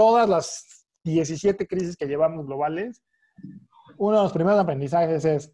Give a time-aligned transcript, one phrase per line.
[0.00, 3.02] todas las 17 crisis que llevamos globales,
[3.98, 5.52] uno de los primeros aprendizajes es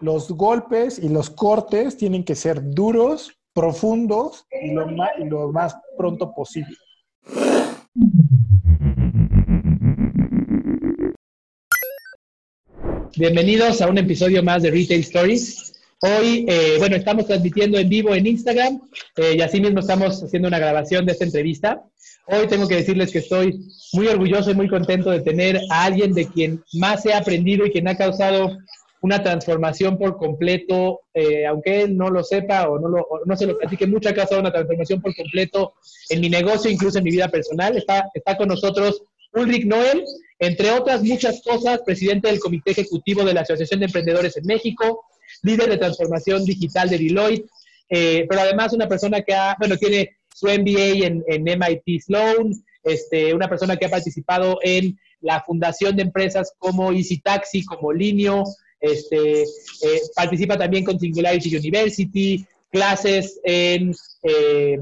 [0.00, 5.52] los golpes y los cortes tienen que ser duros, profundos y lo más, y lo
[5.52, 6.74] más pronto posible.
[13.18, 15.73] Bienvenidos a un episodio más de Retail Stories.
[16.00, 18.80] Hoy, eh, bueno, estamos transmitiendo en vivo en Instagram
[19.16, 21.82] eh, y así mismo estamos haciendo una grabación de esta entrevista.
[22.26, 23.60] Hoy tengo que decirles que estoy
[23.92, 27.70] muy orgulloso y muy contento de tener a alguien de quien más he aprendido y
[27.70, 28.56] quien ha causado
[29.02, 33.46] una transformación por completo, eh, aunque él no lo sepa o no, lo, no se
[33.46, 35.74] lo platique mucho, ha causado una transformación por completo
[36.08, 37.76] en mi negocio, incluso en mi vida personal.
[37.76, 39.02] Está, está con nosotros
[39.34, 40.04] Ulrich Noel,
[40.38, 45.04] entre otras muchas cosas, presidente del Comité Ejecutivo de la Asociación de Emprendedores en México,
[45.42, 47.48] líder de transformación digital de Deloitte,
[47.88, 52.52] eh, pero además una persona que ha, bueno, tiene su MBA en, MIT Sloan,
[52.82, 57.92] este, una persona que ha participado en la fundación de empresas como Easy Taxi, como
[57.92, 58.44] Linio,
[58.80, 64.78] este, eh, participa también con Singularity University, clases en, eh,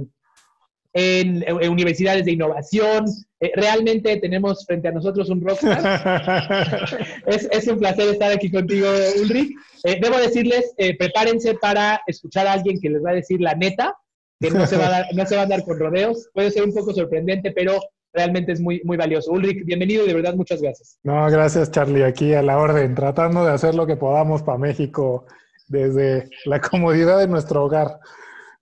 [0.95, 3.07] en, universidades de innovación.
[3.55, 6.89] realmente tenemos frente a nosotros un rockstar.
[7.27, 8.89] es, es, un placer estar aquí contigo,
[9.20, 9.53] Ulrich.
[9.85, 13.55] Eh, debo decirles, eh, prepárense para escuchar a alguien que les va a decir la
[13.55, 13.97] neta,
[14.39, 16.29] que no se, va a dar, no se va a dar con rodeos.
[16.33, 17.81] Puede ser un poco sorprendente, pero
[18.13, 19.33] realmente es muy, muy valioso.
[19.33, 20.98] Ulrich, bienvenido y de verdad muchas gracias.
[21.03, 25.27] No, gracias Charlie, aquí a la orden, tratando de hacer lo que podamos para México
[25.69, 27.98] desde la comodidad de nuestro hogar.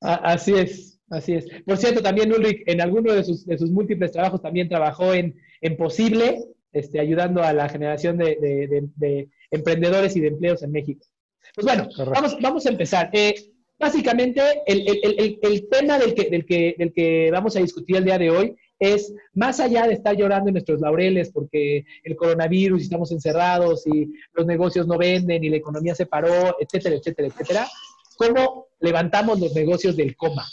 [0.00, 1.46] así es, así es.
[1.66, 5.36] Por cierto, también Ulrich, en alguno de sus, de sus múltiples trabajos también trabajó en,
[5.60, 10.72] en Posible, este, ayudando a la generación de, de, de emprendedores y de empleos en
[10.72, 11.06] México.
[11.54, 13.10] Pues bueno, vamos, vamos a empezar.
[13.12, 13.34] Eh,
[13.78, 18.04] básicamente, el, el, el, tema del que, del, que, del que vamos a discutir el
[18.04, 22.80] día de hoy es, más allá de estar llorando en nuestros laureles porque el coronavirus
[22.80, 27.28] y estamos encerrados y los negocios no venden y la economía se paró, etcétera, etcétera,
[27.28, 27.68] etcétera,
[28.16, 30.44] ¿cómo levantamos los negocios del coma?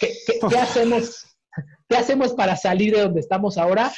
[0.00, 1.26] ¿Qué, hacemos?
[1.88, 3.92] ¿Qué hacemos para salir de donde estamos ahora?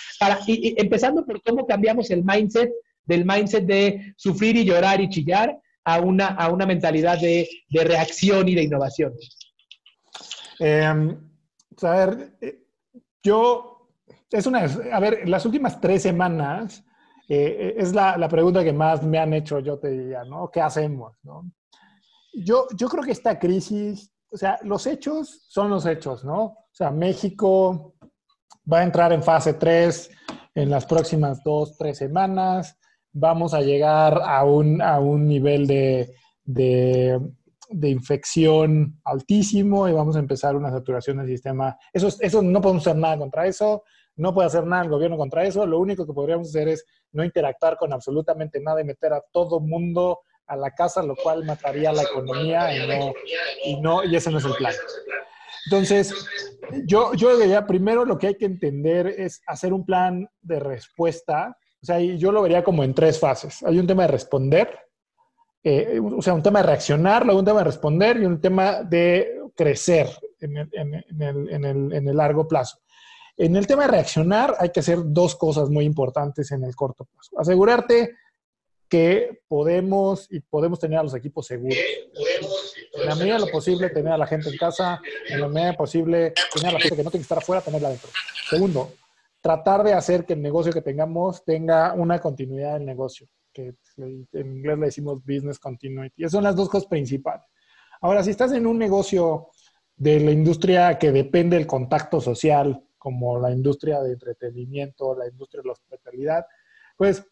[0.46, 2.70] Y empezando por cómo cambiamos el mindset
[3.04, 7.84] del mindset de sufrir y llorar y chillar a una, a una mentalidad de, de
[7.84, 9.12] reacción y de innovación?
[10.58, 11.19] Em,
[11.82, 12.62] a ver, eh,
[13.22, 13.88] yo,
[14.30, 16.84] es una, a ver, las últimas tres semanas
[17.28, 20.50] eh, es la, la, pregunta que más me han hecho, yo te diría, ¿no?
[20.50, 21.16] ¿Qué hacemos?
[22.32, 26.42] Yo, yo creo que esta crisis, o sea, los hechos son los hechos, ¿no?
[26.44, 27.94] O sea, México
[28.70, 30.10] va a entrar en fase 3
[30.54, 32.76] en las próximas dos, tres semanas
[33.12, 36.14] vamos a llegar a un, a un nivel de,
[36.44, 37.20] de,
[37.88, 41.76] infección altísimo y vamos a empezar una saturación del sistema.
[41.92, 43.84] Eso, eso no podemos hacer nada contra eso,
[44.16, 45.66] no puede hacer nada el gobierno contra eso.
[45.66, 49.60] Lo único que podríamos hacer es no interactuar con absolutamente nada y meter a todo
[49.60, 50.20] mundo
[50.50, 53.12] a la casa, lo cual mataría la economía y no,
[53.65, 54.75] y, no, y ese no es el plan.
[55.66, 56.15] Entonces,
[56.87, 61.56] yo, yo diría, primero lo que hay que entender es hacer un plan de respuesta
[61.83, 63.62] o sea, yo lo vería como en tres fases.
[63.62, 64.78] Hay un tema de responder,
[65.65, 68.82] eh, o sea, un tema de reaccionar, luego un tema de responder y un tema
[68.82, 70.09] de crecer
[70.41, 71.05] en el, en, el,
[71.50, 72.78] en, el, en el, largo plazo.
[73.37, 77.06] En el tema de reaccionar hay que hacer dos cosas muy importantes en el corto
[77.06, 77.38] plazo.
[77.38, 78.17] Asegurarte
[78.90, 81.78] que podemos y podemos tener a los equipos seguros.
[82.92, 85.66] En la medida de lo posible, tener a la gente en casa, en la medida
[85.66, 88.10] de lo posible, tener a la gente que no tiene que estar afuera, tenerla adentro.
[88.50, 88.92] Segundo,
[89.40, 94.56] tratar de hacer que el negocio que tengamos tenga una continuidad del negocio, que en
[94.56, 96.24] inglés le decimos business continuity.
[96.24, 97.46] Esas son las dos cosas principales.
[98.00, 99.50] Ahora, si estás en un negocio
[99.96, 105.62] de la industria que depende del contacto social, como la industria de entretenimiento, la industria
[105.62, 106.44] de la hospitalidad,
[106.96, 107.24] pues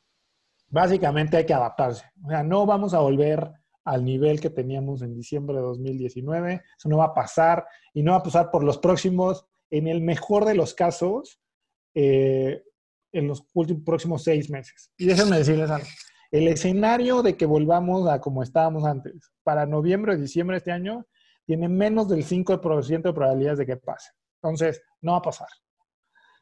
[0.69, 2.05] básicamente hay que adaptarse.
[2.25, 3.51] O sea, no vamos a volver
[3.85, 6.63] al nivel que teníamos en diciembre de 2019.
[6.77, 10.01] Eso no va a pasar y no va a pasar por los próximos, en el
[10.03, 11.41] mejor de los casos,
[11.95, 12.63] eh,
[13.13, 14.91] en los últimos próximos seis meses.
[14.99, 15.87] Y déjenme decirles algo.
[16.31, 20.73] El escenario de que volvamos a como estábamos antes para noviembre o diciembre de este
[20.73, 21.07] año
[21.47, 24.11] tiene menos del 5% de probabilidades de que pase.
[24.43, 25.49] Entonces, no va a pasar.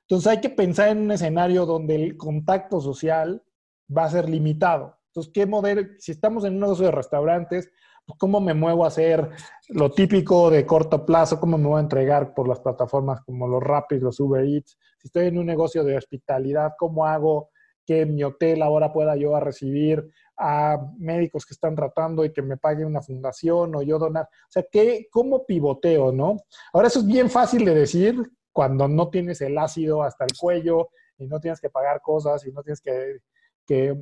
[0.01, 3.45] Entonces, hay que pensar en un escenario donde el contacto social
[3.95, 4.97] va a ser limitado.
[5.09, 5.83] Entonces, ¿qué modelo?
[5.99, 7.71] Si estamos en un negocio de restaurantes,
[8.19, 9.31] ¿Cómo me muevo a hacer
[9.69, 11.41] lo típico de corto plazo?
[11.41, 14.79] ¿Cómo me voy a entregar por las plataformas como los Rapid, los Uber Eats?
[14.99, 17.51] Si estoy en un negocio de hospitalidad, ¿cómo hago
[17.85, 22.57] que mi hotel ahora pueda yo recibir a médicos que están tratando y que me
[22.57, 24.25] pague una fundación o yo donar?
[24.25, 26.37] O sea, ¿qué, ¿cómo pivoteo, no?
[26.73, 28.23] Ahora eso es bien fácil de decir
[28.53, 32.53] cuando no tienes el ácido hasta el cuello y no tienes que pagar cosas y
[32.53, 33.19] no tienes que,
[33.67, 33.97] que,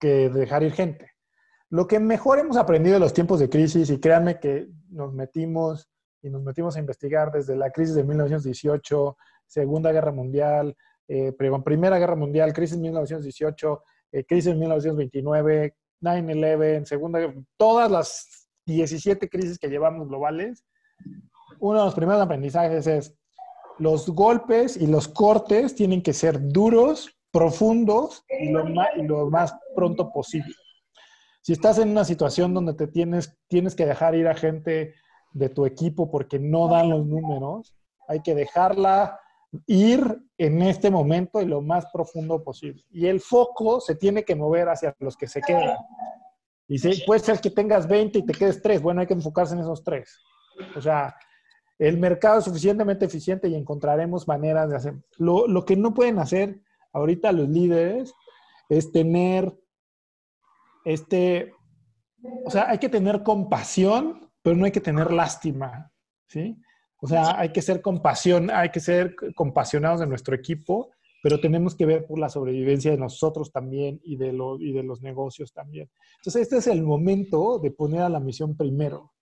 [0.00, 1.12] dejar ir gente.
[1.68, 5.88] Lo que mejor hemos aprendido de los tiempos de crisis, y créanme que nos metimos
[6.22, 9.16] y nos metimos a investigar desde la crisis de 1918,
[9.46, 10.76] Segunda Guerra Mundial,
[11.08, 13.82] eh, Primera Guerra Mundial, crisis de 1918,
[14.12, 20.64] eh, crisis de 1929, 9-11, Segunda, todas las 17 crisis que llevamos globales,
[21.58, 23.14] uno de los primeros aprendizajes es
[23.78, 29.30] los golpes y los cortes tienen que ser duros, profundos y lo más, y lo
[29.30, 30.54] más pronto posible.
[31.42, 34.94] Si estás en una situación donde te tienes, tienes que dejar ir a gente
[35.32, 37.74] de tu equipo porque no dan los números,
[38.08, 39.18] hay que dejarla
[39.66, 42.84] ir en este momento y lo más profundo posible.
[42.90, 45.76] Y el foco se tiene que mover hacia los que se quedan.
[46.68, 48.80] Y si, puede ser que tengas 20 y te quedes 3.
[48.80, 50.08] Bueno, hay que enfocarse en esos 3.
[50.76, 51.16] O sea,
[51.78, 54.94] el mercado es suficientemente eficiente y encontraremos maneras de hacer.
[55.18, 56.60] Lo, lo que no pueden hacer
[56.92, 58.14] ahorita los líderes
[58.68, 59.56] es tener
[60.84, 61.52] este,
[62.44, 65.92] o sea, hay que tener compasión, pero no hay que tener lástima,
[66.26, 66.56] ¿sí?
[67.02, 70.90] O sea, hay que ser compasión, hay que ser compasionados de nuestro equipo,
[71.22, 74.82] pero tenemos que ver por la sobrevivencia de nosotros también y de, lo, y de
[74.82, 75.90] los negocios también.
[76.16, 79.12] Entonces, este es el momento de poner a la misión primero.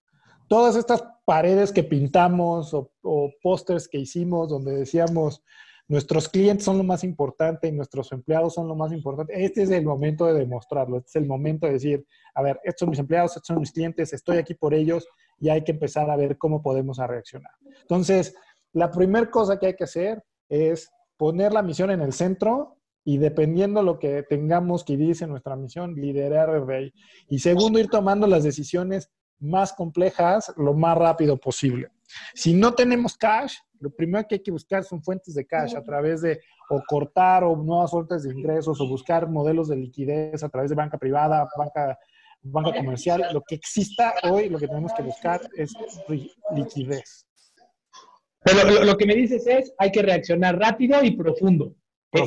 [0.48, 5.42] Todas estas paredes que pintamos o, o pósters que hicimos donde decíamos,
[5.88, 9.42] nuestros clientes son lo más importante y nuestros empleados son lo más importante.
[9.42, 12.80] Este es el momento de demostrarlo, este es el momento de decir, a ver, estos
[12.80, 15.06] son mis empleados, estos son mis clientes, estoy aquí por ellos
[15.40, 17.52] y hay que empezar a ver cómo podemos reaccionar.
[17.80, 18.34] Entonces,
[18.72, 23.16] la primera cosa que hay que hacer es poner la misión en el centro y
[23.16, 26.92] dependiendo lo que tengamos que dice nuestra misión, liderar el rey.
[27.30, 31.88] Y segundo, ir tomando las decisiones más complejas lo más rápido posible.
[32.34, 35.82] Si no tenemos cash, lo primero que hay que buscar son fuentes de cash a
[35.82, 40.48] través de o cortar o nuevas fuentes de ingresos o buscar modelos de liquidez a
[40.48, 41.98] través de banca privada, banca,
[42.42, 43.24] banca comercial.
[43.32, 45.72] Lo que exista hoy, lo que tenemos que buscar es
[46.54, 47.26] liquidez.
[48.40, 51.74] Pero lo, que me dices es, hay que reaccionar rápido y profundo.
[52.10, 52.22] Que,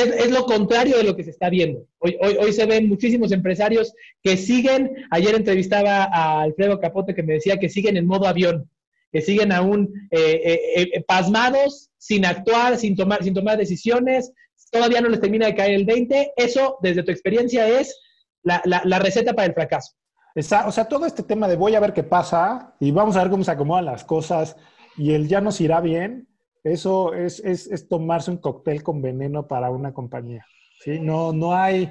[0.00, 1.86] es, lo contrario de lo que se está viendo.
[1.98, 7.24] Hoy, hoy, hoy se ven muchísimos empresarios que siguen, ayer entrevistaba a Alfredo Capote que
[7.24, 8.70] me decía que siguen en modo avión
[9.14, 14.32] que siguen aún eh, eh, eh, pasmados, sin actuar, sin tomar, sin tomar decisiones,
[14.72, 16.32] todavía no les termina de caer el 20.
[16.36, 17.96] Eso, desde tu experiencia, es
[18.42, 19.92] la, la, receta para el fracaso.
[20.34, 23.30] o sea, todo este tema de voy a ver qué pasa y vamos a ver
[23.30, 24.56] cómo se acomodan las cosas
[24.96, 26.26] y el ya nos irá bien,
[26.64, 30.44] eso es, es, es tomarse un cóctel con veneno para una compañía.
[30.80, 30.98] ¿sí?
[30.98, 31.88] No, no, hay,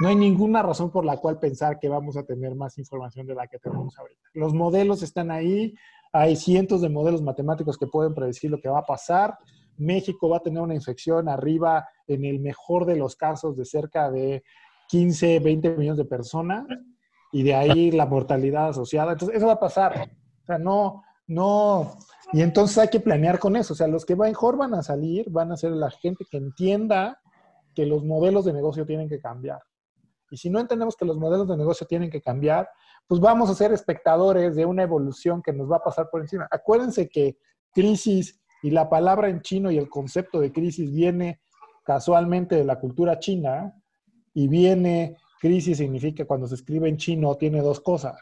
[0.00, 3.34] no hay ninguna razón por la cual pensar que vamos a tener más información de
[3.34, 4.20] la que tenemos ahorita.
[4.34, 5.74] Los modelos están ahí,
[6.12, 9.38] hay cientos de modelos matemáticos que pueden predecir lo que va a pasar.
[9.76, 14.10] México va a tener una infección arriba, en el mejor de los casos, de cerca
[14.10, 14.42] de
[14.88, 16.66] 15, 20 millones de personas
[17.32, 19.12] y de ahí la mortalidad asociada.
[19.12, 20.10] Entonces, eso va a pasar.
[20.42, 21.96] O sea, no, no.
[22.32, 23.72] Y entonces hay que planear con eso.
[23.74, 27.20] O sea, los que mejor van a salir van a ser la gente que entienda
[27.74, 29.60] que los modelos de negocio tienen que cambiar.
[30.30, 32.68] Y si no entendemos que los modelos de negocio tienen que cambiar,
[33.06, 36.48] pues vamos a ser espectadores de una evolución que nos va a pasar por encima.
[36.50, 37.38] Acuérdense que
[37.72, 41.40] crisis y la palabra en chino y el concepto de crisis viene
[41.84, 43.72] casualmente de la cultura china
[44.34, 48.16] y viene, crisis significa cuando se escribe en chino, tiene dos cosas.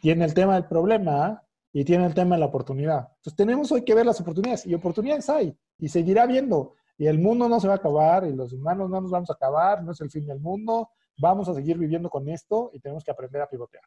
[0.00, 1.42] Tiene el tema del problema
[1.72, 3.08] y tiene el tema de la oportunidad.
[3.16, 6.74] Entonces tenemos hoy que ver las oportunidades y oportunidades hay y seguirá viendo.
[6.96, 9.34] Y el mundo no se va a acabar y los humanos no nos vamos a
[9.34, 13.04] acabar, no es el fin del mundo, vamos a seguir viviendo con esto y tenemos
[13.04, 13.84] que aprender a pivotear.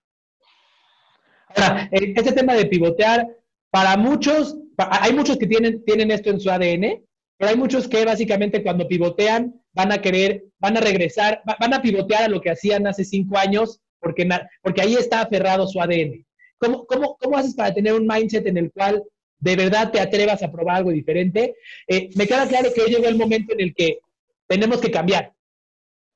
[1.55, 3.27] Ahora, este tema de pivotear,
[3.69, 7.03] para muchos, hay muchos que tienen, tienen esto en su ADN,
[7.37, 11.81] pero hay muchos que básicamente cuando pivotean van a querer, van a regresar, van a
[11.81, 14.27] pivotear a lo que hacían hace cinco años porque,
[14.61, 16.25] porque ahí está aferrado su ADN.
[16.57, 19.03] ¿Cómo, cómo, cómo haces para tener un mindset en el cual
[19.39, 21.55] de verdad te atrevas a probar algo diferente?
[21.87, 23.99] Eh, me queda claro que hoy llegó el momento en el que
[24.47, 25.33] tenemos que cambiar.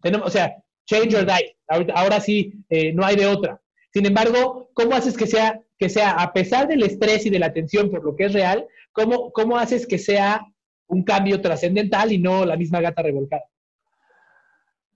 [0.01, 0.55] Tenemos, o sea,
[0.85, 1.55] change or die.
[1.67, 3.61] Ahora, sí, eh, no hay de otra.
[3.93, 7.53] Sin embargo, ¿cómo haces que sea, que sea, a pesar del estrés y de la
[7.53, 10.45] tensión por lo que es real, cómo, cómo haces que sea
[10.87, 13.43] un cambio trascendental y no la misma gata revolcada?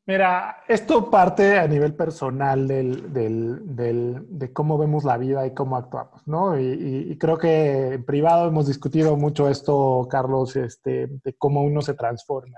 [0.09, 5.77] Mira, esto parte a nivel personal del, del, de cómo vemos la vida y cómo
[5.77, 6.59] actuamos, ¿no?
[6.59, 11.83] Y, y, creo que en privado hemos discutido mucho esto, Carlos, este, de cómo uno
[11.83, 12.57] se transforma.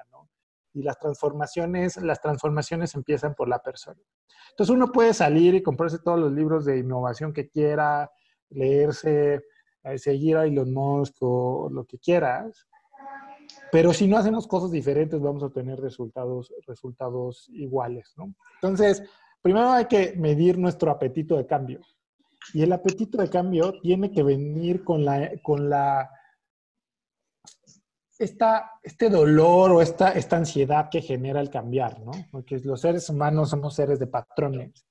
[0.73, 3.99] Y las transformaciones, las transformaciones empiezan por la persona.
[4.51, 8.09] Entonces uno puede salir y comprarse todos los libros de innovación que quiera,
[8.49, 9.41] leerse,
[9.83, 12.67] eh, seguir a Elon Musk o lo que quieras.
[13.71, 18.33] pero si no hacemos cosas diferentes vamos a tener resultados, resultados iguales, ¿no?
[18.61, 19.03] Entonces,
[19.41, 21.79] primero hay que medir nuestro apetito de cambio.
[22.53, 26.09] Y el apetito de cambio tiene que venir con la, con la
[28.21, 32.11] esta, este dolor o esta, esta ansiedad que genera el cambiar, ¿no?
[32.31, 34.85] Porque los seres humanos somos seres de patrones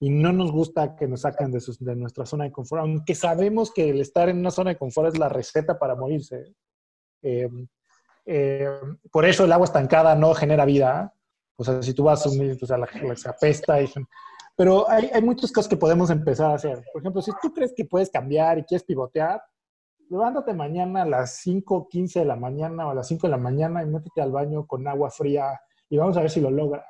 [0.00, 3.72] y no nos gusta que nos saquen de, de nuestra zona de confort, aunque sabemos
[3.72, 6.54] que el estar en una zona de confort es la receta para morirse.
[7.22, 7.48] Eh,
[8.26, 8.68] eh,
[9.12, 11.14] por eso el agua estancada no genera vida.
[11.56, 13.80] O sea, si tú vas a un, o sea, la, se apesta.
[13.80, 13.88] Y,
[14.56, 16.82] pero hay, hay muchas cosas que podemos empezar a hacer.
[16.92, 19.40] Por ejemplo, si tú crees que puedes cambiar y quieres pivotear,
[20.12, 23.82] levántate mañana a las 5.15 de la mañana o a las 5 de la mañana
[23.82, 26.84] y métete al baño con agua fría y vamos a ver si lo logras.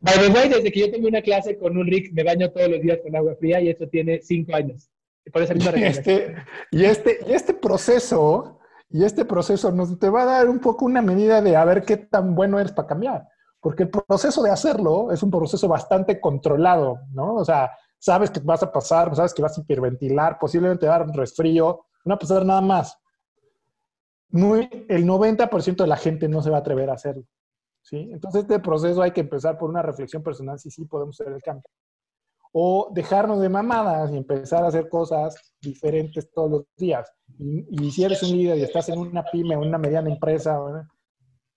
[0.00, 2.68] By the way, desde que yo tengo una clase con un Rick, me baño todos
[2.68, 4.90] los días con agua fría y esto tiene 5 años.
[5.32, 6.34] Por esa misma y este,
[6.70, 8.58] y, este, y este proceso,
[8.90, 11.82] y este proceso nos te va a dar un poco una medida de a ver
[11.82, 13.26] qué tan bueno eres para cambiar.
[13.58, 17.36] Porque el proceso de hacerlo es un proceso bastante controlado, ¿no?
[17.36, 21.14] O sea, sabes que vas a pasar, sabes que vas a hiperventilar, posiblemente dar un
[21.14, 22.96] resfrío, no va a pasar nada más.
[24.30, 27.24] Muy, el 90% de la gente no se va a atrever a hacerlo.
[27.82, 28.08] ¿sí?
[28.12, 31.42] Entonces, este proceso hay que empezar por una reflexión personal si sí podemos hacer el
[31.42, 31.68] cambio.
[32.52, 37.12] O dejarnos de mamadas y empezar a hacer cosas diferentes todos los días.
[37.38, 40.58] Y, si eres un líder y estás en una pyme o una mediana empresa,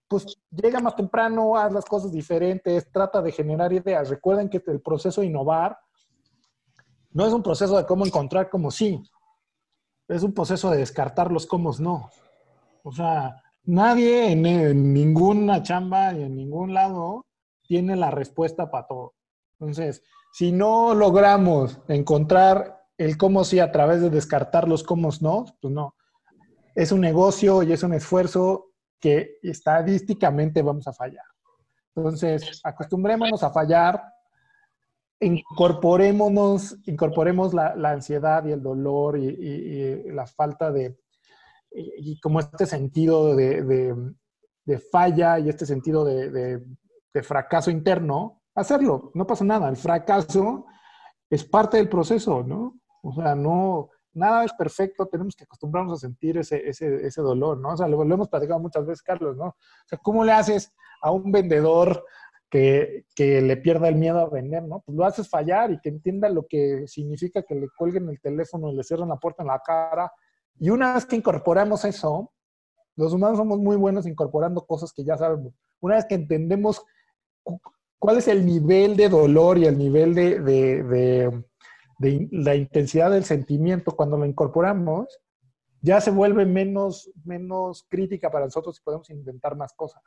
[0.07, 4.09] pues llega más temprano, haz las cosas diferentes, trata de generar ideas.
[4.09, 5.77] Recuerden que el proceso de innovar
[7.11, 9.01] no es un proceso de cómo encontrar como sí,
[10.09, 12.09] es un proceso de descartar los cómo no.
[12.83, 17.27] O sea, nadie en, ninguna chamba y en ningún lado
[17.67, 19.13] tiene la respuesta para todo.
[19.59, 25.45] Entonces, si no logramos encontrar el cómo sí a través de descartar los cómo no,
[25.61, 25.95] pues no.
[26.75, 31.25] Es un negocio y es un esfuerzo que estadísticamente vamos a fallar.
[31.95, 34.01] Entonces, acostumbrémonos a fallar
[35.19, 40.97] incorporémonos, incorporemos la, ansiedad y el dolor y, la falta de,
[41.71, 44.13] y, como este sentido de,
[44.91, 46.63] falla y este sentido de,
[47.23, 50.65] fracaso interno, hacerlo, no pasa nada, el fracaso
[51.29, 52.79] es parte del proceso, ¿no?
[53.01, 57.57] O sea, no, nada es perfecto, tenemos que acostumbrarnos a sentir ese, ese, ese dolor,
[57.59, 57.73] ¿no?
[57.73, 59.47] O sea, lo, lo, hemos platicado muchas veces, Carlos, ¿no?
[59.47, 62.05] O sea, ¿cómo le haces a un vendedor
[62.49, 64.81] que, le pierda el miedo a vender, ¿no?
[64.81, 68.71] Pues lo haces fallar y que entienda lo que significa que le cuelguen el teléfono
[68.71, 70.11] y le cierren la puerta en la cara.
[70.59, 72.31] Y una vez que incorporamos eso,
[72.95, 75.53] los humanos somos muy buenos incorporando cosas que ya sabemos.
[75.79, 76.83] Una vez que entendemos
[77.99, 81.43] cuál es el nivel de dolor y el nivel de, de,
[82.31, 85.19] la intensidad del sentimiento cuando lo incorporamos,
[85.81, 90.01] ya se vuelve menos, menos crítica para nosotros y podemos inventar más cosas.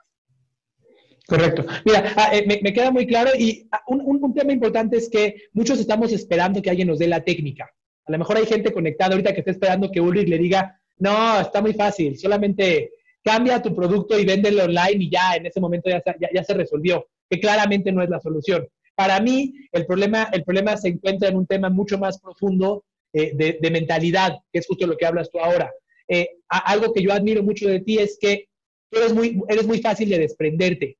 [1.26, 1.64] Correcto.
[1.84, 5.78] Mira, ah, eh, me, queda muy claro y ah, un, tema importante es que muchos
[5.78, 7.70] estamos esperando que alguien nos dé la técnica.
[8.06, 11.40] A lo mejor hay gente conectada ahorita que está esperando que Ulrich le diga, no,
[11.40, 12.90] está muy fácil, solamente
[13.22, 16.02] cambia tu producto y véndelo online y ya en ese momento ya,
[16.32, 18.66] ya, se resolvió, que claramente no es la solución.
[18.96, 23.58] Para mí, el problema, el problema se encuentra en un tema mucho más profundo eh,
[23.60, 25.70] de, mentalidad, que es justo lo que hablas tú ahora.
[26.08, 28.48] Eh, algo que yo admiro mucho de ti es que
[28.90, 30.98] eres muy, eres muy fácil de desprenderte.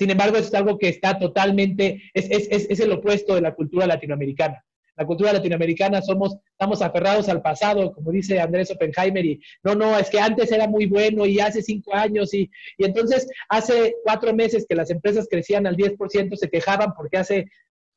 [0.00, 4.64] Sin embargo, es algo que está totalmente, es, el opuesto de la cultura latinoamericana.
[4.96, 9.98] La cultura latinoamericana somos, estamos aferrados al pasado, como dice Andrés Oppenheimer, y no, no,
[9.98, 14.64] es que antes era muy bueno y hace cinco años, y, entonces hace cuatro meses
[14.66, 17.50] que las empresas crecían al 10%, se quejaban porque hace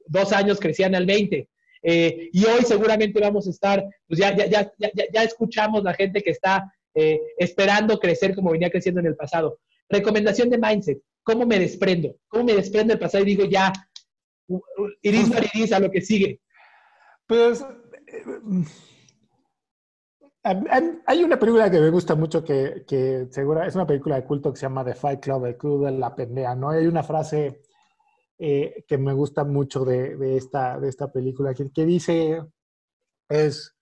[0.05, 1.47] dos años crecían al 20%.
[1.83, 6.21] Eh, y hoy seguramente vamos a estar, pues ya, ya, ya, ya, escuchamos la gente
[6.21, 9.59] que está eh, esperando crecer como venía creciendo en el pasado.
[9.87, 10.99] Recomendación de mindset.
[11.23, 12.15] ¿Cómo me desprendo?
[12.27, 13.71] ¿Cómo me desprendo del pasado y digo ya,
[15.01, 16.41] iris iris a lo que sigue?
[17.27, 17.65] Pues
[20.43, 24.51] hay una película que me gusta mucho que, que segura es una película de culto
[24.51, 26.69] que se llama The Fight Club, el club de la pendeja, ¿no?
[26.69, 27.61] Hay una frase
[28.37, 32.43] eh, que me gusta mucho de, de, esta, de esta película que, que dice
[33.29, 33.73] es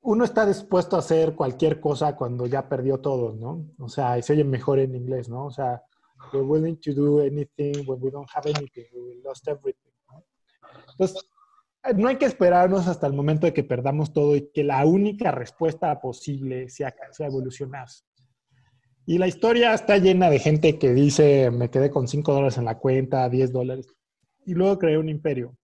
[0.00, 3.66] uno está dispuesto a hacer cualquier cosa cuando ya perdió todo, ¿no?
[3.78, 5.46] O sea, y se oye mejor en inglés, ¿no?
[5.46, 5.82] O sea,
[6.32, 9.92] we're willing to do anything when we don't have anything, we lost everything.
[10.08, 10.24] ¿no?
[10.92, 11.28] Entonces,
[11.96, 15.30] no hay que esperarnos hasta el momento de que perdamos todo y que la única
[15.30, 17.86] respuesta posible sea, sea evolucionar.
[19.06, 22.66] Y la historia está llena de gente que dice, me quedé con 5 dólares en
[22.66, 23.86] la cuenta, 10 dólares,
[24.44, 25.56] y luego creé un imperio.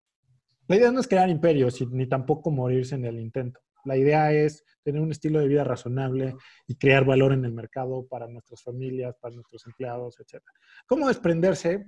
[0.66, 3.60] La idea no es crear imperios ni tampoco morirse en el intento.
[3.84, 6.36] La idea es tener un estilo de vida razonable
[6.66, 10.42] y crear valor en el mercado para nuestras familias, para nuestros empleados, etc.
[10.86, 11.86] ¿Cómo desprenderse?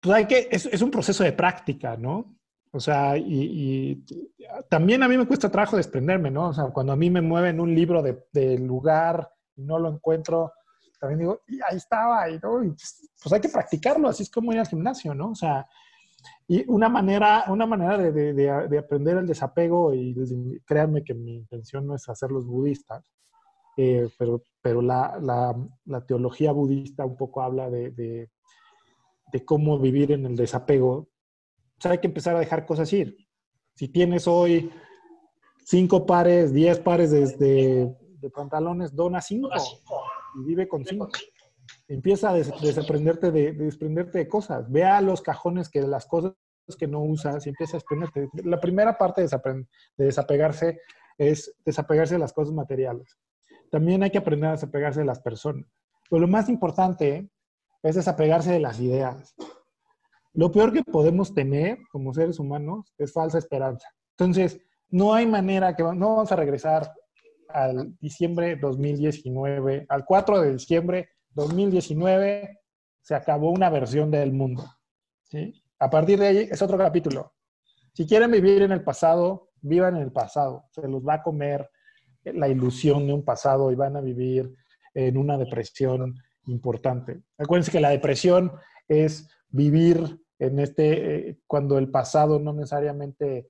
[0.00, 2.36] Pues hay que, es, un proceso de práctica, ¿no?
[2.70, 4.04] O sea, y,
[4.68, 6.50] también a mí me cuesta trabajo desprenderme, ¿no?
[6.50, 9.88] O sea, cuando a mí me mueven un libro del de lugar y no lo
[9.88, 10.52] encuentro,
[11.00, 14.58] también digo, y ahí estaba, y, pues, pues hay que practicarlo, así es como ir
[14.58, 15.30] al gimnasio, ¿no?
[15.30, 15.66] O sea,
[16.46, 20.14] y una manera, una manera de, de, aprender el desapego, y
[20.64, 23.04] créanme que mi intención no es hacerlos budistas,
[23.76, 25.54] eh, pero, pero la, la,
[25.84, 30.92] la, teología budista un poco habla de, de, cómo vivir en el desapego.
[30.94, 33.16] O sea, hay que empezar a dejar cosas ir.
[33.74, 34.70] Si tienes hoy
[35.64, 39.50] cinco pares, diez pares de, de pantalones, dona cinco
[40.40, 41.08] y vive con cinco.
[41.86, 44.70] Empieza a desaprenderte de, desprenderte de cosas.
[44.70, 46.34] Vea los cajones que las cosas
[46.78, 48.28] que no usas y empieza a desprenderte.
[48.44, 50.80] La primera parte de, desapegarse
[51.16, 53.18] es desapegarse de las cosas materiales.
[53.70, 55.66] También hay que aprender a desapegarse de las personas.
[56.08, 57.30] Pero lo más importante
[57.82, 59.34] es desapegarse de las ideas.
[60.32, 63.88] Lo peor que podemos tener como seres humanos es falsa esperanza.
[64.16, 64.60] Entonces,
[64.90, 66.92] no hay manera que no vamos a regresar
[67.48, 71.08] al diciembre 2019, al 4 de diciembre
[71.38, 72.60] 2019,
[73.00, 74.64] se acabó una versión del mundo.
[75.22, 75.54] ¿sí?
[75.78, 77.32] A partir de ahí es otro capítulo.
[77.94, 80.64] Si quieren vivir en el pasado, vivan en el pasado.
[80.72, 81.70] Se los va a comer
[82.24, 84.52] la ilusión de un pasado y van a vivir
[84.94, 86.14] en una depresión
[86.46, 87.22] importante.
[87.38, 88.52] Acuérdense que la depresión
[88.88, 93.48] es vivir en este, eh, cuando el pasado no necesariamente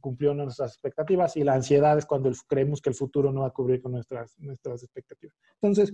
[0.00, 3.52] cumplió nuestras expectativas y la ansiedad es cuando creemos que el futuro no va a
[3.52, 5.36] cubrir con nuestras, nuestras expectativas.
[5.54, 5.92] Entonces,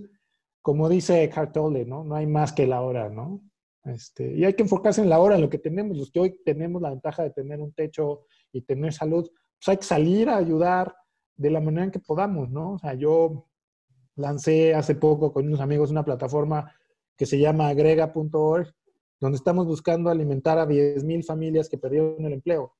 [0.67, 2.03] como dice Eckhart Tolle, ¿no?
[2.03, 3.39] No hay más que la hora, ¿no?
[3.85, 5.95] Este, y hay que enfocarse en la hora, en lo que tenemos.
[5.95, 9.77] Los que hoy tenemos la ventaja de tener un techo y tener salud, pues hay
[9.77, 10.93] que salir a ayudar
[11.37, 12.73] de la manera en que podamos, ¿no?
[12.73, 13.47] O sea, yo
[14.17, 16.69] lancé hace poco con unos amigos una plataforma
[17.15, 18.67] que se llama agrega.org,
[19.21, 22.73] donde estamos buscando alimentar a 10.000 familias que perdieron el empleo.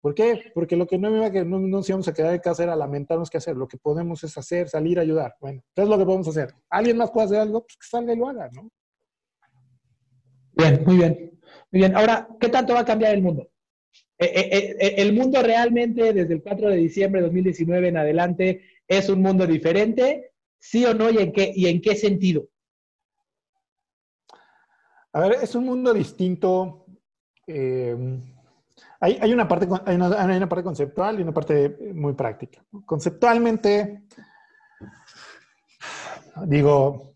[0.00, 0.52] ¿Por qué?
[0.54, 3.30] Porque lo que no iba que no, nos íbamos a quedar en casa era lamentarnos
[3.30, 3.56] qué hacer.
[3.56, 5.34] Lo que podemos es hacer, salir a ayudar.
[5.40, 6.54] Bueno, ¿qué es lo que podemos hacer?
[6.70, 7.62] ¿Alguien más puede hacer algo?
[7.62, 8.70] Pues que salga y lo haga, ¿no?
[10.52, 11.40] Bien, muy bien.
[11.70, 11.96] Muy bien.
[11.96, 13.48] Ahora, ¿qué tanto va a cambiar el mundo?
[14.18, 18.62] Eh, eh, eh, ¿El mundo realmente desde el 4 de diciembre de 2019 en adelante
[18.88, 20.32] es un mundo diferente?
[20.58, 21.10] ¿Sí o no?
[21.10, 22.48] ¿Y en qué, y en qué sentido?
[25.12, 26.86] A ver, es un mundo distinto.
[29.00, 32.64] Hay, una parte, hay, una, parte conceptual y una parte muy práctica.
[32.86, 34.04] Conceptualmente,
[36.46, 37.14] digo,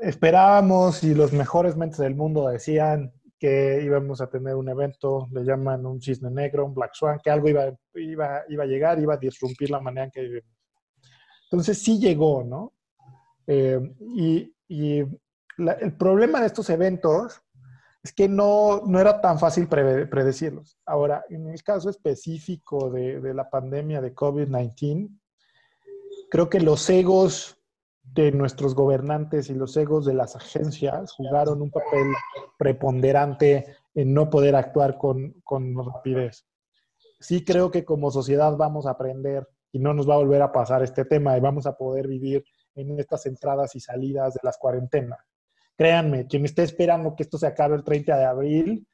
[0.00, 5.44] esperábamos y los mejores mentes del mundo decían que íbamos a tener un evento, le
[5.44, 9.14] llaman un cisne negro, un black swan, que algo iba, iba, iba a llegar, iba
[9.14, 10.50] a disrumpir la manera en que vivimos.
[11.44, 12.72] Entonces sí llegó, ¿no?
[13.46, 13.78] Eh,
[14.16, 17.43] y, y el problema de estos eventos
[18.04, 20.78] es que no, no era tan fácil predecirlos.
[20.84, 25.08] Ahora, en el caso específico de, la pandemia de COVID-19,
[26.30, 27.58] creo que los egos
[28.02, 32.12] de nuestros gobernantes y los egos de las agencias jugaron un papel
[32.58, 36.46] preponderante en no poder actuar con, con rapidez.
[37.20, 40.52] Sí creo que como sociedad vamos a aprender y no nos va a volver a
[40.52, 44.58] pasar este tema y vamos a poder vivir en estas entradas y salidas de las
[44.58, 45.20] cuarentenas.
[45.76, 48.86] Créanme, quien esté esperando que esto se acabe el 30 de abril,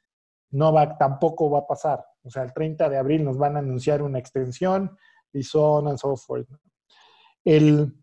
[0.51, 2.03] no va, tampoco va a pasar.
[2.23, 4.97] O sea, el 30 de abril nos van a anunciar una extensión
[5.33, 6.47] y so on and so forth.
[7.43, 7.93] El,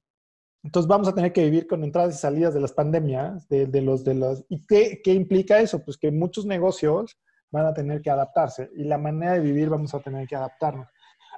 [0.63, 4.05] entonces vamos a tener que vivir con entradas y salidas de las pandemias, de, los,
[4.05, 4.45] de los...
[4.49, 5.85] ¿Y qué, qué, implica eso?
[5.85, 7.19] Pues que muchos negocios
[7.51, 10.89] van a tener que adaptarse y la manera de vivir vamos a tener que adaptarnos.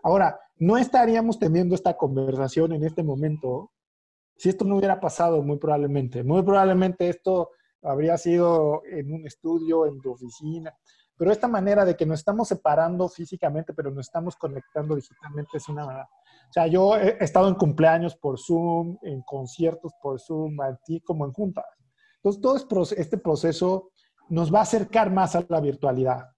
[0.03, 3.70] Ahora, no estaríamos teniendo esta conversación en este momento
[4.40, 7.50] si esto no hubiera pasado, muy probablemente, muy probablemente esto
[7.83, 10.74] habría sido en un estudio, en tu oficina,
[11.14, 15.68] pero esta manera de que nos estamos separando físicamente, pero nos estamos conectando digitalmente es
[15.68, 15.85] una...
[15.85, 21.26] O sea, yo he estado en cumpleaños por Zoom, en conciertos por Zoom, ti como
[21.26, 21.66] en juntas.
[22.16, 23.90] Entonces, todo este proceso
[24.31, 26.31] nos va a acercar más a la virtualidad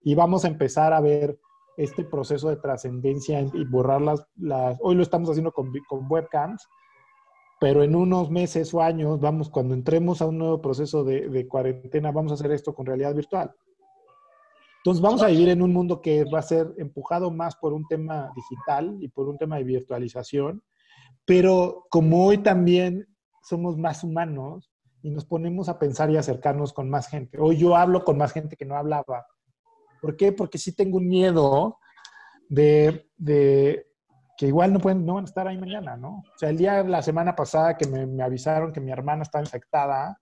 [0.00, 1.38] y vamos a empezar a ver
[1.76, 4.78] este proceso de trascendencia y borrar las, las...
[4.80, 6.66] Hoy lo estamos haciendo con, con webcams,
[7.60, 12.10] pero en unos meses o años, vamos, cuando entremos a un nuevo proceso de, cuarentena,
[12.10, 13.54] vamos a hacer esto con realidad virtual.
[14.78, 17.86] Entonces vamos a vivir en un mundo que va a ser empujado más por un
[17.86, 20.62] tema digital y por un tema de virtualización,
[21.26, 23.06] pero como hoy también
[23.42, 27.38] somos más humanos y nos ponemos a pensar y acercarnos con más gente.
[27.38, 29.26] Hoy yo hablo con más gente que no hablaba.
[30.00, 30.32] ¿Por qué?
[30.32, 31.78] Porque sí tengo un miedo
[32.48, 33.89] de, de
[34.40, 36.24] que igual no, pueden, no van a estar ahí mañana, ¿no?
[36.34, 39.44] O sea, el día, la semana pasada que me, me avisaron que mi hermana estaba
[39.44, 40.18] infectada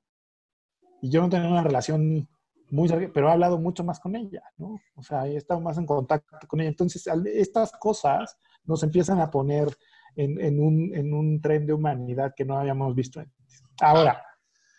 [1.01, 2.29] y yo no tenía una relación
[2.69, 4.81] muy pero he hablado mucho más con ella, ¿no?
[4.97, 6.69] O sea, he estado más en contacto con ella.
[6.69, 9.69] Entonces, estas cosas nos empiezan a poner
[10.17, 13.63] en, en, un, en un tren de humanidad que no habíamos visto antes.
[13.81, 14.21] Ahora,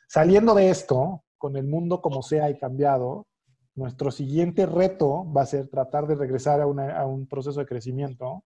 [0.10, 3.25] saliendo de esto, con el mundo como sea y cambiado,
[3.73, 8.43] nuestro siguiente reto va a ser tratar de regresar a, a un proceso de crecimiento,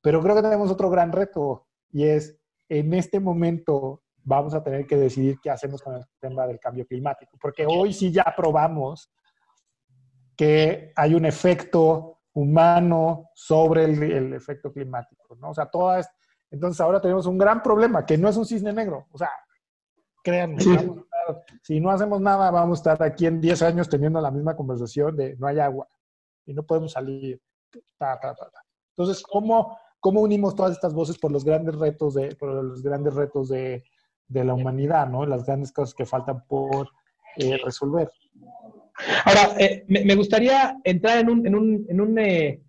[0.00, 4.86] pero creo que tenemos otro gran reto y es, en este momento vamos a tener
[4.86, 9.10] que decidir qué hacemos con el tema del cambio climático, porque hoy sí ya probamos
[10.36, 15.50] que hay un efecto humano sobre el, efecto climático, ¿no?
[15.50, 16.08] O sea, todas,
[16.50, 19.30] entonces ahora tenemos un gran problema, que no es un cisne negro, o sea,
[20.22, 20.62] créanme,
[21.62, 25.16] si no hacemos nada, vamos a estar aquí en 10 años teniendo la misma conversación
[25.16, 25.88] de no hay agua
[26.46, 27.40] y no podemos salir.
[28.96, 33.14] Entonces, ¿cómo, ¿cómo unimos todas estas voces por los grandes retos de, por los grandes
[33.14, 33.84] retos de,
[34.28, 35.26] de la humanidad, ¿no?
[35.26, 36.88] Las grandes cosas que faltan por
[37.36, 38.10] eh, resolver.
[39.24, 42.60] Ahora, eh, me, gustaría entrar en, un, en, un, en un, eh,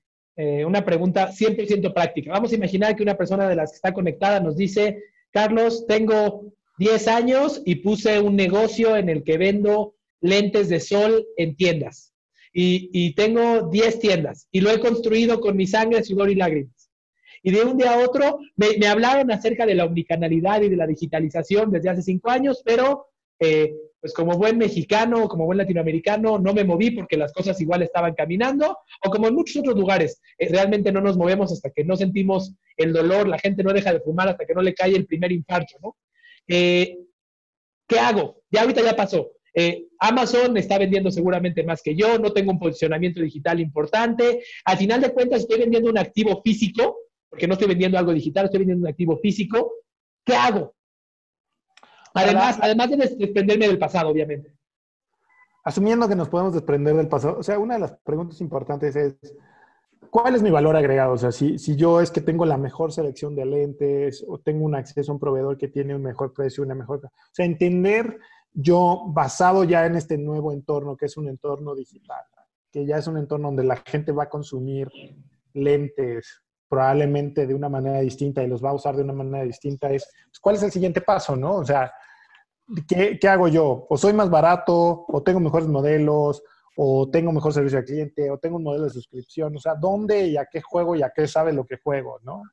[0.66, 2.32] una pregunta 100% práctica.
[2.32, 6.54] Vamos a imaginar que una persona de las que está conectada nos dice, Carlos, tengo
[6.78, 12.14] 10 años y puse un negocio en el que vendo lentes de sol en tiendas.
[12.54, 16.79] Y, y tengo 10 tiendas y lo he construido con mi sangre, sudor y lágrimas.
[17.44, 20.88] Y de un día a otro me, hablaron acerca de la omnicanalidad y de la
[20.88, 23.08] digitalización desde hace cinco años, pero
[23.40, 27.82] eh, pues como buen mexicano, como buen latinoamericano, no me moví porque las cosas igual
[27.82, 31.84] estaban caminando, o como en muchos otros lugares, eh, realmente no nos movemos hasta que
[31.84, 34.96] no sentimos el dolor, la gente no deja de fumar hasta que no le cae
[34.96, 35.98] el primer infarto, ¿no?
[36.48, 36.98] Eh,
[37.88, 38.42] ¿Qué hago?
[38.52, 39.32] Ya ahorita ya pasó.
[40.00, 44.42] Amazon está vendiendo seguramente más que yo, no tengo un posicionamiento digital importante.
[44.64, 48.46] Al final de cuentas, estoy vendiendo un activo físico porque no estoy vendiendo algo digital,
[48.46, 49.72] estoy vendiendo un activo físico.
[50.26, 50.74] ¿Qué hago?
[52.14, 54.54] Además, además de desprenderme del pasado, obviamente.
[55.64, 59.16] Asumiendo que nos podemos desprender del pasado, o sea, una de las preguntas importantes es,
[60.10, 61.14] ¿cuál es mi valor agregado?
[61.14, 64.66] O sea, si, si yo es que tengo la mejor selección de lentes o tengo
[64.66, 67.06] un acceso a un proveedor que tiene un mejor precio, una mejor...
[67.06, 68.18] O sea, entender
[68.54, 72.24] yo, basado ya en este nuevo entorno, que es un entorno digital,
[72.72, 74.90] que ya es un entorno donde la gente va a consumir
[75.54, 79.90] lentes, probablemente de una manera distinta y los va a usar de una manera distinta,
[79.92, 81.56] es pues, cuál es el siguiente paso, ¿no?
[81.56, 81.92] O sea,
[82.88, 83.88] ¿qué, ¿qué, hago yo?
[83.90, 86.44] O soy más barato, o tengo mejores modelos,
[86.78, 90.28] o tengo mejor servicio al cliente, o tengo un modelo de suscripción, o sea, ¿dónde
[90.28, 92.44] y a qué juego y a qué sabe lo que juego, ¿no?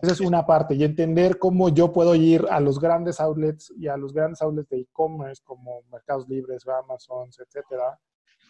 [0.00, 3.88] Esa es una parte, y entender cómo yo puedo ir a los grandes outlets y
[3.88, 7.98] a los grandes outlets de e-commerce como Mercados Libres, Amazon, etcétera,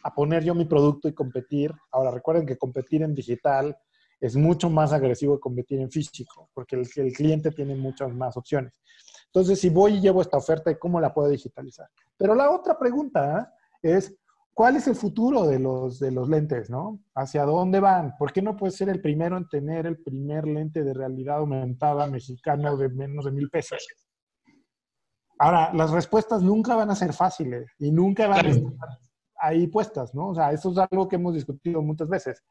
[0.05, 1.73] a poner yo mi producto y competir.
[1.91, 3.77] Ahora, recuerden que competir en digital
[4.21, 8.81] es mucho más agresivo competir en físico, porque el, el, cliente tiene muchas más opciones.
[9.27, 11.89] Entonces, si voy y llevo esta oferta, ¿cómo la puedo digitalizar?
[12.17, 13.53] Pero la otra pregunta
[13.83, 14.17] es,
[14.55, 17.01] ¿cuál es el futuro de los, de los lentes, no?
[17.15, 18.17] ¿Hacia dónde van?
[18.17, 22.07] ¿Por qué no puede ser el primero en tener el primer lente de realidad aumentada
[22.07, 23.87] mexicano de menos de mil pesos?
[25.39, 28.89] Ahora, las respuestas nunca van a ser fáciles y nunca van a estar
[29.39, 30.29] ahí puestas, ¿no?
[30.29, 32.43] O sea, eso es algo que hemos discutido muchas veces.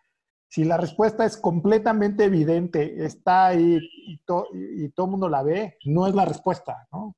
[0.47, 6.07] Si la respuesta es completamente evidente, está ahí y, todo el mundo la ve, no
[6.07, 7.15] es la respuesta, ¿no?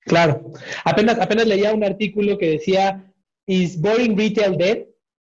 [0.00, 0.52] Claro.
[0.84, 3.12] Apenas, apenas leía un artículo que decía,
[3.46, 4.78] ¿Is boring retail dead?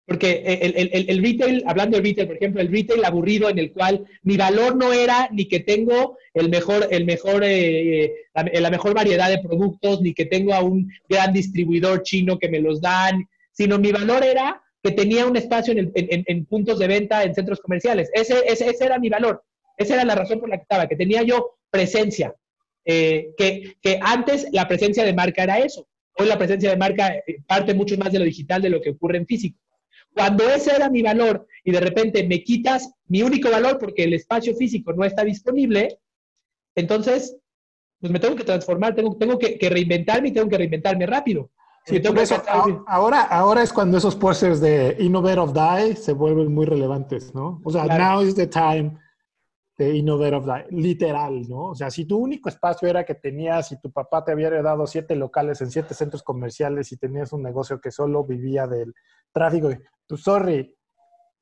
[0.05, 4.37] Porque el, retail, hablando de retail, por ejemplo, el retail aburrido en el cual mi
[4.37, 9.39] valor no era ni que tengo el mejor, el mejor, eh, la, mejor variedad de
[9.39, 13.91] productos, ni que tengo a un gran distribuidor chino que me los dan, sino mi
[13.91, 18.09] valor era que tenía un espacio en, puntos de venta en centros comerciales.
[18.13, 19.43] Ese, ese, era mi valor.
[19.75, 22.33] Esa era la razón por la que estaba, que tenía yo presencia.
[22.85, 25.89] Eh, que, antes la presencia de marca era eso.
[26.13, 28.91] Hoy la presencia de marca eh, parte mucho más de lo digital de lo que
[28.91, 29.59] ocurre en físico.
[30.13, 34.13] Cuando ese era mi valor y de repente me quitas mi único valor porque el
[34.13, 35.99] espacio físico no está disponible,
[36.75, 37.35] entonces
[37.99, 41.51] pues me tengo que transformar, tengo, tengo que, que reinventarme y tengo que reinventarme rápido
[42.87, 47.61] ahora, ahora es cuando esos posters de Innovate of Die se vuelven muy relevantes, ¿no?
[47.63, 48.97] O sea, now is the time
[49.77, 51.67] de Innovate of Die, literal, ¿no?
[51.67, 54.85] O sea, si tu único espacio era que tenías y tu papá te había dado
[54.87, 58.93] siete locales en siete centros comerciales y tenías un negocio que solo vivía del
[59.31, 59.69] tráfico,
[60.07, 60.75] pues sorry,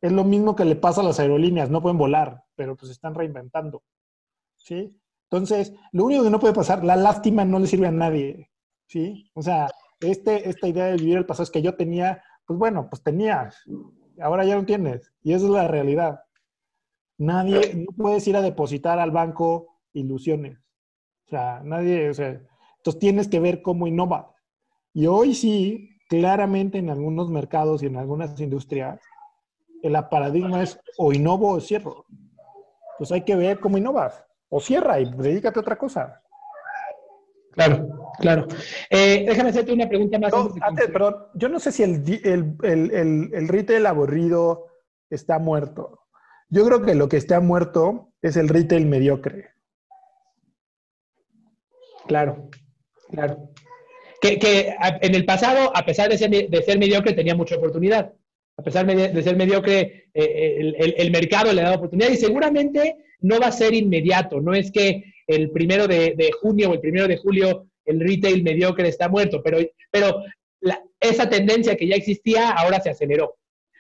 [0.02, 3.16] es lo mismo que le pasa a las aerolíneas, no pueden volar, pero pues están
[3.16, 3.84] reinventando,
[4.58, 4.96] ¿sí?
[5.30, 8.52] Entonces, lo único que no puede pasar, la lástima no le sirve a nadie,
[8.86, 9.30] ¿sí?
[9.34, 9.70] O sea,
[10.12, 13.64] este, esta idea de vivir el pasado es que yo tenía, pues bueno, pues tenías,
[14.22, 16.22] ahora ya no tienes, y esa es la realidad.
[17.18, 20.60] Nadie, no puedes ir a depositar al banco ilusiones.
[21.26, 22.42] O sea, nadie, o sea,
[22.78, 24.36] entonces tienes que ver cómo innova.
[24.94, 29.00] Y hoy sí, claramente en algunos mercados y en algunas industrias,
[29.82, 32.06] el paradigma es o innovo o cierro.
[32.98, 34.24] Pues hay que ver cómo innovas.
[34.50, 36.22] O cierra y dedícate a otra cosa.
[37.56, 38.48] Claro, claro.
[38.90, 40.34] Eh, déjame hacerte una pregunta más.
[40.62, 44.68] antes, perdón, yo no sé si el, el, el, el, retail aburrido
[45.10, 46.02] está muerto.
[46.50, 49.50] Yo creo que lo que está muerto es el retail mediocre.
[52.08, 52.50] Claro,
[53.10, 53.50] claro.
[54.22, 58.14] Que, que en el pasado, a pesar de ser, de ser mediocre, tenía mucha oportunidad.
[58.58, 63.40] A pesar de ser mediocre, eh, el, el, mercado le da oportunidad y seguramente no
[63.40, 64.40] va a ser inmediato.
[64.40, 68.88] No es que el primero de, junio o el primero de julio el retail mediocre
[68.88, 69.60] está muerto, pero,
[69.92, 70.24] pero
[71.00, 73.36] esa tendencia que ya existía ahora se aceleró.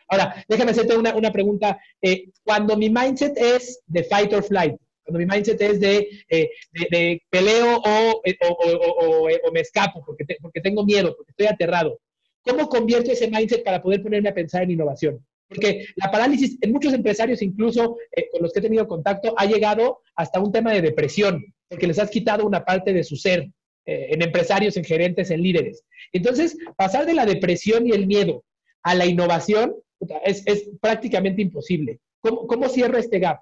[0.07, 1.79] Ahora, déjame hacerte una, una pregunta.
[2.01, 6.49] Eh, cuando mi mindset es de fight or flight, cuando mi mindset es de, eh,
[6.71, 7.81] de, peleo
[8.23, 11.99] eh, o, o, o, me escapo porque, porque tengo miedo, porque estoy aterrado,
[12.41, 15.25] ¿cómo convierto ese mindset para poder ponerme a pensar en innovación?
[15.47, 19.45] Porque la parálisis, en muchos empresarios, incluso eh, con los que he tenido contacto, ha
[19.45, 23.47] llegado hasta un tema de depresión, porque les has quitado una parte de su ser,
[23.85, 25.83] eh, en empresarios, en gerentes, en líderes.
[26.11, 28.43] Entonces, pasar de la depresión y el miedo
[28.81, 29.75] a la innovación
[30.23, 31.99] es, prácticamente imposible.
[32.19, 33.41] ¿Cómo, ¿Cómo cierro este gap?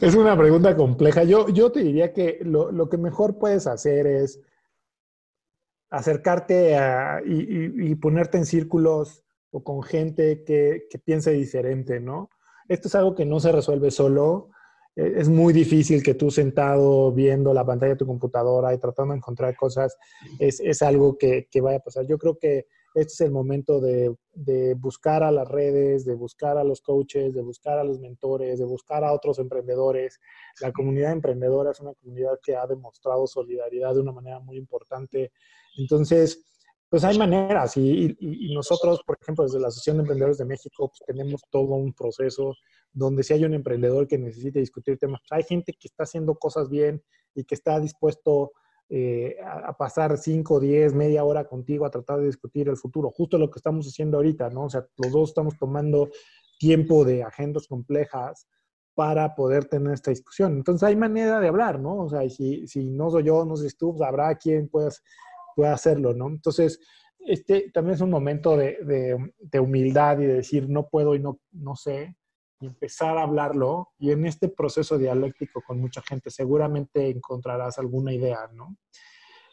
[0.00, 1.24] Es una pregunta compleja.
[1.24, 4.40] Yo, yo te diría que lo, lo que mejor puedes hacer es
[5.90, 6.76] acercarte
[7.24, 12.30] y, ponerte en círculos o con gente que, piense diferente, ¿no?
[12.68, 14.50] Esto es algo que no se resuelve solo.
[14.94, 19.12] E, es muy difícil que tú sentado viendo la pantalla de tu computadora y tratando
[19.12, 19.96] de encontrar cosas,
[20.38, 22.06] es, algo que, vaya a pasar.
[22.06, 26.58] Yo creo que este es el momento de, de, buscar a las redes, de buscar
[26.58, 30.20] a los coaches, de buscar a los mentores, de buscar a otros emprendedores.
[30.60, 35.32] La comunidad emprendedora es una comunidad que ha demostrado solidaridad de una manera muy importante
[35.76, 36.44] entonces,
[36.88, 38.16] pues hay maneras y,
[38.54, 42.54] nosotros, por ejemplo, desde la Asociación de Emprendedores de México, pues tenemos todo un proceso
[42.92, 46.34] donde si hay un emprendedor que necesite discutir temas, pues hay gente que está haciendo
[46.36, 47.02] cosas bien
[47.34, 48.52] y que está dispuesto
[48.88, 53.36] eh, a, pasar 5, 10, media hora contigo a tratar de discutir el futuro, justo
[53.36, 54.64] lo que estamos haciendo ahorita, ¿no?
[54.64, 56.08] O sea, los dos estamos tomando
[56.58, 58.48] tiempo de agendas complejas
[58.94, 60.56] para poder tener esta discusión.
[60.56, 61.98] Entonces hay manera de hablar, ¿no?
[61.98, 65.02] O sea, si, si no soy yo, no sé si tú, pues, habrá quien puedas
[65.58, 66.28] pueda hacerlo, ¿no?
[66.28, 66.78] Entonces,
[67.18, 68.78] este también es un momento de,
[69.40, 72.14] de, humildad y de decir, no puedo y no, no sé,
[72.60, 73.88] y empezar a hablarlo.
[73.98, 78.76] Y en este proceso dialéctico con mucha gente seguramente encontrarás alguna idea, ¿no?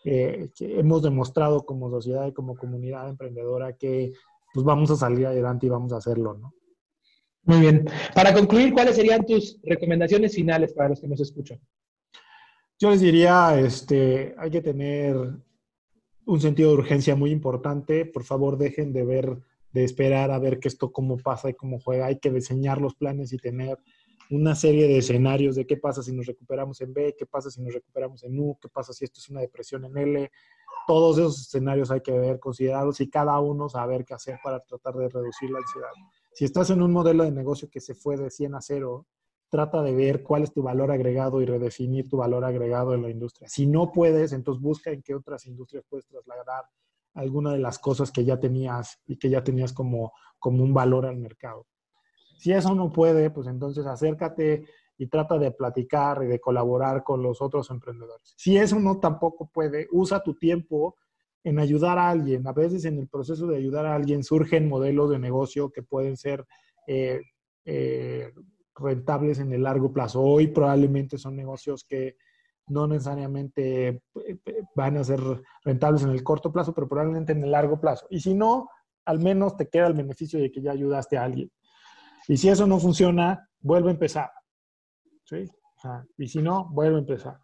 [0.04, 4.14] Eh, que hemos demostrado como sociedad y como comunidad emprendedora que
[4.54, 6.54] pues vamos a salir adelante y vamos a hacerlo, ¿no?
[7.46, 7.90] Muy bien.
[8.14, 11.60] Para concluir, ¿cuáles serían tus recomendaciones finales para los que nos escuchan?
[12.78, 15.16] Yo les diría, este, hay que tener
[16.26, 18.06] un sentido de urgencia muy importante.
[18.06, 19.38] Por favor, dejen de ver,
[19.72, 22.08] de esperar a ver que esto cómo pasa y cómo juega.
[22.08, 23.78] Hay que diseñar los planes y tener
[24.32, 27.62] una serie de escenarios de qué pasa si nos recuperamos en B, qué pasa si
[27.62, 30.32] nos recuperamos en U, qué pasa si esto es una depresión en L.
[30.88, 34.96] Todos esos escenarios hay que ver, considerarlos y cada uno saber qué hacer para tratar
[34.96, 35.92] de reducir la ansiedad.
[36.34, 39.06] Si estás en un modelo de negocio que se fue de 100 a 0,
[39.50, 43.10] trata de ver cuál es tu valor agregado y redefinir tu valor agregado en la
[43.10, 43.48] industria.
[43.48, 46.66] Si no puedes, entonces busca en qué otras industrias puedes trasladar
[47.14, 51.06] alguna de las cosas que ya tenías y que ya tenías como, como un valor
[51.06, 51.68] al mercado.
[52.38, 54.66] Si eso no puede, pues entonces acércate
[54.98, 58.34] y trata de platicar y de colaborar con los otros emprendedores.
[58.38, 60.96] Si eso no tampoco puede, usa tu tiempo
[61.44, 62.46] en ayudar a alguien.
[62.48, 66.18] A veces en el proceso de ayudar a alguien surgen modelos de negocio que pueden
[66.18, 66.46] ser
[66.88, 67.22] eh,
[67.66, 68.32] eh,
[68.78, 70.22] rentables en el largo plazo.
[70.22, 72.18] Hoy probablemente son negocios que
[72.68, 75.20] no necesariamente eh, eh, van a ser
[75.64, 78.08] rentables en el corto plazo, pero probablemente en el largo plazo.
[78.10, 78.70] Y si no,
[79.06, 81.52] al menos te queda el beneficio de que ya ayudaste a alguien.
[82.28, 84.30] Y si eso no funciona, vuelve a empezar.
[85.24, 85.50] ¿Sí?
[86.18, 87.38] y si no, vuelve a empezar.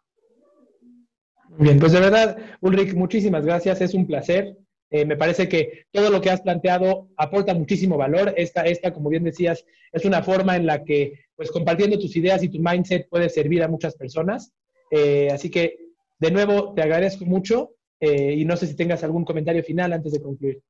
[1.60, 3.82] Bien, pues de verdad, Ulrich, muchísimas gracias.
[3.82, 4.58] Es un placer.
[4.94, 8.34] Eh, me parece que todo lo que has planteado aporta muchísimo valor.
[8.36, 12.44] Esta, esta, como bien decías, es una forma en la que, pues compartiendo tus ideas
[12.44, 14.52] y tu mindset puede servir a muchas personas.
[14.92, 15.78] Eh, así que,
[16.20, 20.12] de nuevo, te agradezco mucho eh, y no sé si tengas algún comentario final antes
[20.12, 20.62] de concluir.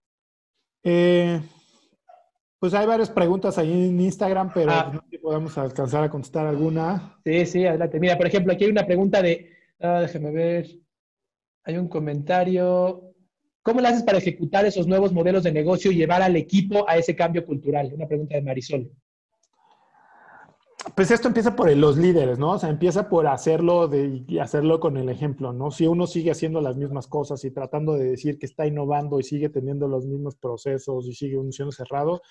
[2.60, 4.92] pues hay varias preguntas ahí en Instagram, pero ah.
[4.94, 7.20] no sé si podemos alcanzar a contestar alguna.
[7.26, 8.00] Sí, sí, adelante.
[8.00, 10.68] Mira, por ejemplo, aquí hay una pregunta de, ah, déjame ver,
[11.64, 13.11] hay un comentario
[13.64, 16.98] ¿Cómo le haces para ejecutar esos nuevos modelos de negocio y llevar al equipo a
[16.98, 17.92] ese cambio cultural?
[17.94, 18.92] Una pregunta de Marisol.
[20.96, 22.54] Pues esto empieza por los líderes, ¿no?
[22.54, 25.70] O sea, empieza por hacerlo de, hacerlo con el ejemplo, ¿no?
[25.70, 29.24] Si uno sigue haciendo las mismas cosas y tratando de decir que está innovando y
[29.24, 32.24] sigue teniendo los mismos procesos y sigue siendo cerrado,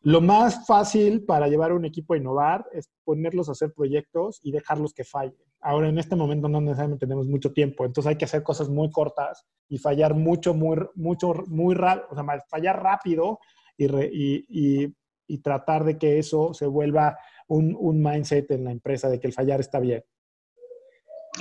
[0.00, 4.40] lo más fácil para llevar a un equipo a innovar es ponerlos a hacer proyectos
[4.42, 5.49] y dejarlos que fallen.
[5.62, 8.90] Ahora, en este momento no necesariamente tenemos mucho tiempo, entonces hay que hacer cosas muy
[8.90, 13.38] cortas y fallar mucho, muy, mucho, muy rápido, o sea, fallar rápido
[13.76, 14.94] y, y,
[15.26, 17.18] y, tratar de que eso se vuelva
[17.48, 20.02] un, un mindset en la empresa de que el fallar está bien.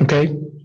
[0.02, 0.14] Ok,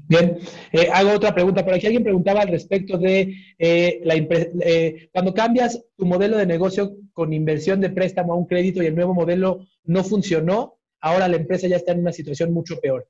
[0.06, 0.38] bien.
[0.72, 1.64] Eh, hago otra pregunta.
[1.64, 6.46] Por aquí alguien preguntaba al respecto de eh, la eh, cuando cambias tu modelo de
[6.46, 11.28] negocio con inversión de préstamo a un crédito y el nuevo modelo no funcionó, ahora
[11.28, 13.08] la empresa ya está en una situación mucho peor.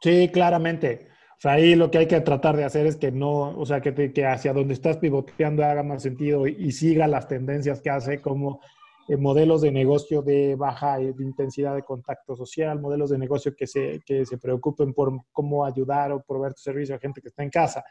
[0.00, 1.08] Sí, claramente.
[1.38, 3.80] O sea, ahí lo que hay que tratar de hacer es que no, o sea,
[3.80, 7.90] que, que hacia donde estás pivoteando haga más sentido y, y siga las tendencias que
[7.90, 8.60] hace, como
[9.08, 14.02] eh, modelos de negocio de baja intensidad de contacto social, modelos de negocio que se,
[14.04, 17.48] que se preocupen por cómo ayudar o proveer tu servicio a gente que está en
[17.48, 17.82] casa.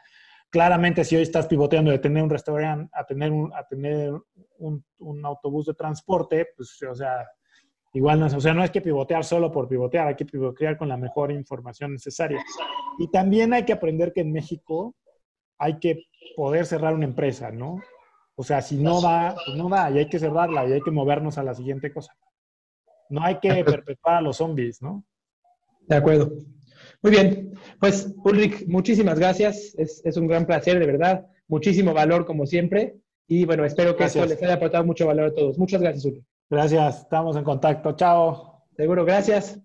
[0.48, 4.12] Claramente, si hoy estás pivoteando de tener un restaurante a tener un, a tener
[4.58, 7.26] un, un autobús de transporte, pues, o sea,
[7.92, 10.76] igual no es, o sea, no hay que pivotear solo por pivotear, hay que pivotear
[10.76, 12.42] con la mejor información necesaria.
[12.98, 14.94] Y también hay que aprender que en México
[15.58, 16.04] hay que
[16.36, 17.80] poder cerrar una empresa, ¿no?
[18.36, 20.92] O sea, si no va, pues no va y hay que cerrarla y hay que
[20.92, 22.16] movernos a la siguiente cosa.
[23.10, 25.04] No hay que perpetuar a los zombies, ¿no?
[25.88, 26.30] De acuerdo.
[27.02, 27.52] Muy bien.
[27.80, 29.74] Pues, Ulrich, muchísimas gracias.
[29.76, 31.26] Es, un gran placer, de verdad.
[31.48, 32.96] Muchísimo valor, como siempre.
[33.26, 35.58] Y bueno, espero que esto les haya aportado mucho valor a todos.
[35.58, 36.27] Muchas gracias, Ulrich.
[36.50, 37.00] Gracias.
[37.02, 37.92] Estamos en contacto.
[37.92, 38.64] Chao.
[38.76, 39.58] Seguro, gracias.